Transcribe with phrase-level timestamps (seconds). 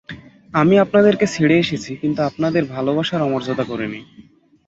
[0.53, 4.01] আমি আপনাদের ছেড়ে এসেছি কিন্তু আপনাদের ভালবাসার অমর্যাদা করি নি।